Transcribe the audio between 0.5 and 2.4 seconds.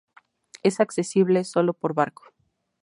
Es accesible sólo por barco.